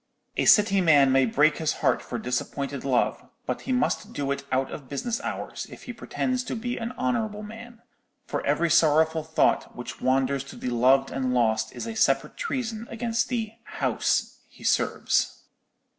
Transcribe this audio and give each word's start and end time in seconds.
A 0.35 0.45
City 0.45 0.81
man 0.81 1.11
may 1.11 1.27
break 1.27 1.59
his 1.59 1.73
heart 1.73 2.01
for 2.01 2.17
disappointed 2.17 2.83
love, 2.83 3.23
but 3.45 3.61
he 3.69 3.71
must 3.71 4.13
do 4.13 4.31
it 4.31 4.43
out 4.51 4.71
of 4.71 4.89
business 4.89 5.21
hours 5.21 5.67
if 5.69 5.83
he 5.83 5.93
pretends 5.93 6.43
to 6.45 6.55
be 6.55 6.75
an 6.79 6.91
honourable 6.93 7.43
man: 7.43 7.83
for 8.25 8.43
every 8.43 8.71
sorrowful 8.71 9.21
thought 9.23 9.75
which 9.75 10.01
wanders 10.01 10.43
to 10.45 10.55
the 10.55 10.71
loved 10.71 11.11
and 11.11 11.35
lost 11.35 11.71
is 11.75 11.85
a 11.85 11.95
separate 11.95 12.35
treason 12.35 12.87
against 12.89 13.29
the 13.29 13.53
'house' 13.79 14.39
he 14.49 14.63
serves. 14.63 15.43